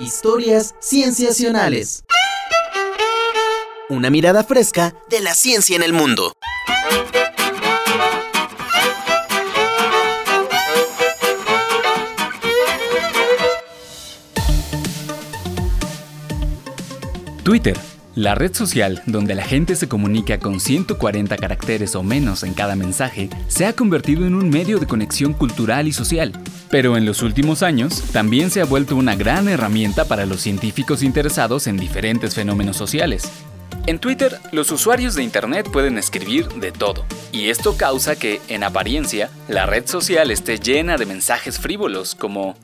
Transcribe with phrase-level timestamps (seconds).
[0.00, 2.04] Historias cienciacionales.
[3.88, 6.32] Una mirada fresca de la ciencia en el mundo.
[17.44, 17.78] Twitter,
[18.14, 22.76] la red social donde la gente se comunica con 140 caracteres o menos en cada
[22.76, 26.32] mensaje, se ha convertido en un medio de conexión cultural y social.
[26.70, 31.02] Pero en los últimos años, también se ha vuelto una gran herramienta para los científicos
[31.02, 33.30] interesados en diferentes fenómenos sociales.
[33.86, 38.64] En Twitter, los usuarios de Internet pueden escribir de todo, y esto causa que, en
[38.64, 42.56] apariencia, la red social esté llena de mensajes frívolos como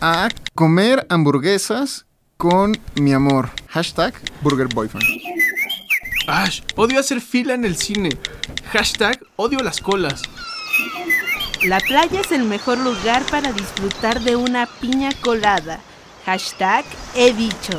[0.00, 2.06] a comer hamburguesas
[2.42, 3.50] con mi amor.
[3.68, 5.06] Hashtag Burger Boyfriend.
[6.26, 8.18] Ash, odio hacer fila en el cine.
[8.72, 10.22] Hashtag odio las colas.
[11.62, 15.78] La playa es el mejor lugar para disfrutar de una piña colada.
[16.26, 16.84] Hashtag
[17.14, 17.78] he dicho.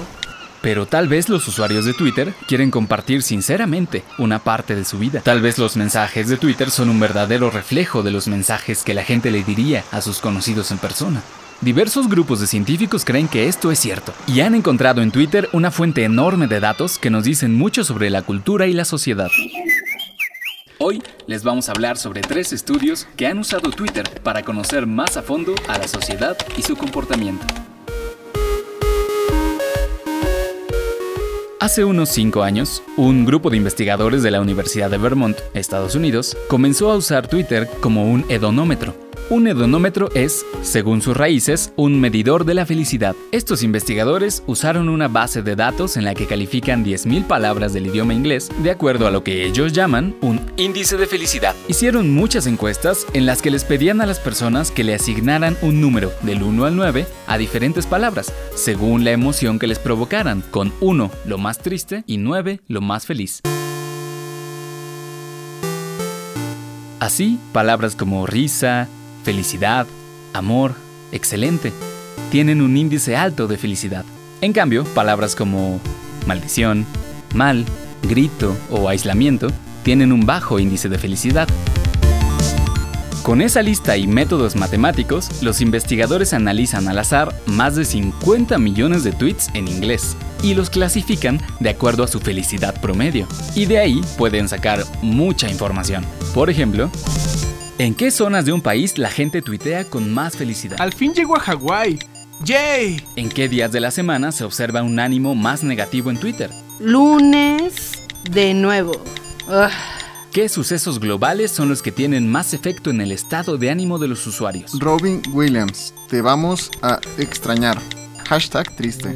[0.62, 5.20] Pero tal vez los usuarios de Twitter quieren compartir sinceramente una parte de su vida.
[5.20, 9.04] Tal vez los mensajes de Twitter son un verdadero reflejo de los mensajes que la
[9.04, 11.22] gente le diría a sus conocidos en persona.
[11.64, 15.72] Diversos grupos de científicos creen que esto es cierto y han encontrado en Twitter una
[15.72, 19.30] fuente enorme de datos que nos dicen mucho sobre la cultura y la sociedad.
[20.78, 25.16] Hoy les vamos a hablar sobre tres estudios que han usado Twitter para conocer más
[25.16, 27.46] a fondo a la sociedad y su comportamiento.
[31.62, 36.36] Hace unos 5 años, un grupo de investigadores de la Universidad de Vermont, Estados Unidos,
[36.50, 38.94] comenzó a usar Twitter como un hedonómetro,
[39.30, 43.16] un hedonómetro es, según sus raíces, un medidor de la felicidad.
[43.32, 48.14] Estos investigadores usaron una base de datos en la que califican 10.000 palabras del idioma
[48.14, 51.56] inglés de acuerdo a lo que ellos llaman un índice de felicidad.
[51.68, 55.82] Hicieron muchas encuestas en las que les pedían a las personas que le asignaran un
[55.82, 60.74] número del 1 al 9 a diferentes palabras, según la emoción que les provocaran, con
[60.82, 63.42] 1 lo más triste y 9 lo más feliz.
[67.00, 68.88] Así, palabras como risa,
[69.24, 69.88] felicidad,
[70.34, 70.74] amor,
[71.12, 71.74] excelente,
[72.32, 74.06] tienen un índice alto de felicidad.
[74.42, 75.80] En cambio, palabras como
[76.28, 76.86] maldición,
[77.34, 77.66] mal,
[78.04, 79.48] grito o aislamiento
[79.84, 81.48] tienen un bajo índice de felicidad.
[83.24, 89.06] Con esa lista y métodos matemáticos, los investigadores analizan al azar más de 50 millones
[89.06, 93.26] de tweets en inglés y los clasifican de acuerdo a su felicidad promedio.
[93.56, 96.04] Y de ahí pueden sacar mucha información.
[96.34, 96.92] Por ejemplo,
[97.80, 100.80] ¿En qué zonas de un país la gente tuitea con más felicidad?
[100.80, 101.98] Al fin llego a Hawái.
[102.46, 103.04] ¡Yay!
[103.16, 106.52] ¿En qué días de la semana se observa un ánimo más negativo en Twitter?
[106.80, 107.94] Lunes,
[108.30, 109.02] de nuevo.
[110.32, 114.08] ¿Qué sucesos globales son los que tienen más efecto en el estado de ánimo de
[114.08, 114.80] los usuarios?
[114.80, 117.80] Robin Williams, te vamos a extrañar.
[118.28, 119.14] Hashtag triste.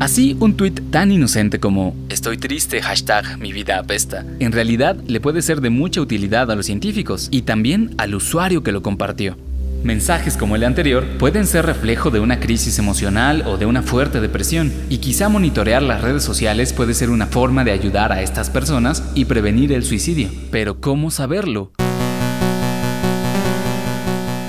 [0.00, 5.20] Así, un tuit tan inocente como Estoy triste, hashtag mi vida apesta, en realidad le
[5.20, 9.36] puede ser de mucha utilidad a los científicos y también al usuario que lo compartió.
[9.82, 14.20] Mensajes como el anterior pueden ser reflejo de una crisis emocional o de una fuerte
[14.20, 18.50] depresión, y quizá monitorear las redes sociales puede ser una forma de ayudar a estas
[18.50, 20.30] personas y prevenir el suicidio.
[20.52, 21.72] Pero ¿cómo saberlo?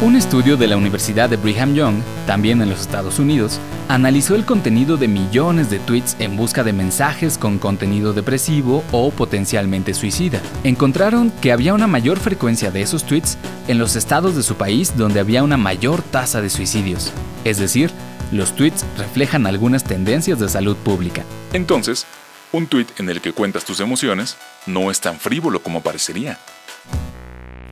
[0.02, 4.46] Un estudio de la Universidad de Brigham Young, también en los Estados Unidos, analizó el
[4.46, 10.42] contenido de millones de tweets en busca de mensajes con contenido depresivo o potencialmente suicida.
[10.64, 14.96] Encontraron que había una mayor frecuencia de esos tweets en los estados de su país
[14.96, 17.12] donde había una mayor tasa de suicidios.
[17.44, 17.92] Es decir,
[18.32, 21.26] los tweets reflejan algunas tendencias de salud pública.
[21.52, 22.06] Entonces,
[22.54, 26.40] un tweet en el que cuentas tus emociones no es tan frívolo como parecería.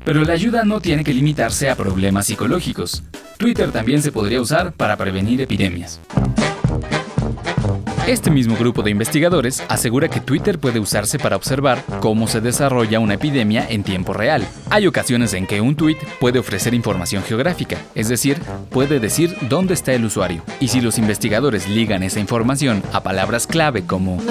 [0.08, 3.04] Pero la ayuda no tiene que limitarse a problemas psicológicos.
[3.38, 6.00] Twitter también se podría usar para prevenir epidemias.
[8.08, 13.02] Este mismo grupo de investigadores asegura que Twitter puede usarse para observar cómo se desarrolla
[13.02, 14.48] una epidemia en tiempo real.
[14.70, 19.74] Hay ocasiones en que un tweet puede ofrecer información geográfica, es decir, puede decir dónde
[19.74, 20.42] está el usuario.
[20.62, 24.22] Y si los investigadores ligan esa información a palabras clave como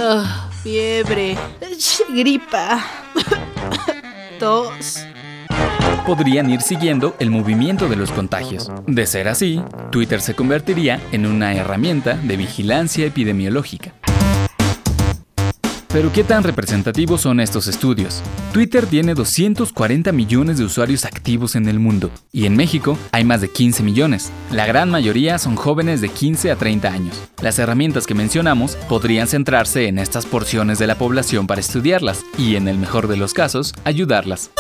[0.63, 1.37] fiebre,
[2.15, 2.83] gripa,
[4.41, 5.05] tos,
[6.07, 8.71] podrían ir siguiendo el movimiento de los contagios.
[8.87, 9.61] De ser así,
[9.91, 13.93] Twitter se convertiría en una herramienta de vigilancia epidemiológica.
[15.89, 18.23] Pero ¿qué tan representativos son estos estudios?
[18.53, 23.41] Twitter tiene 240 millones de usuarios activos en el mundo y en México hay más
[23.41, 24.31] de 15 millones.
[24.51, 27.23] La gran mayoría son jóvenes de 15 a 30 años.
[27.41, 32.57] Las herramientas que mencionamos podrían centrarse en estas porciones de la población para estudiarlas y,
[32.57, 34.51] en el mejor de los casos, ayudarlas.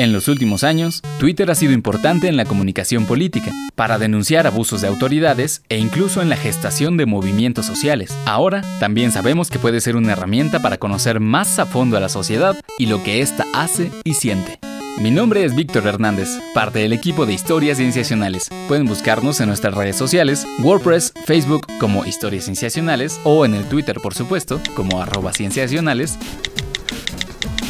[0.00, 4.80] En los últimos años, Twitter ha sido importante en la comunicación política, para denunciar abusos
[4.80, 8.16] de autoridades e incluso en la gestación de movimientos sociales.
[8.24, 12.08] Ahora, también sabemos que puede ser una herramienta para conocer más a fondo a la
[12.08, 14.58] sociedad y lo que ésta hace y siente.
[15.02, 18.48] Mi nombre es Víctor Hernández, parte del equipo de Historias Cienciacionales.
[18.68, 23.98] Pueden buscarnos en nuestras redes sociales, WordPress, Facebook como Historias Cienciacionales o en el Twitter,
[24.02, 26.18] por supuesto, como arroba cienciacionales.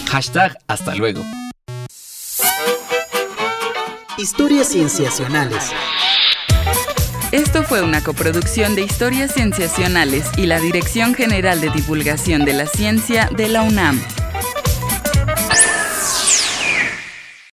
[0.06, 1.24] Hashtag hasta luego.
[4.20, 5.72] Historias cienciacionales.
[7.32, 12.66] Esto fue una coproducción de Historias Cienciacionales y la Dirección General de Divulgación de la
[12.66, 13.98] Ciencia de la UNAM.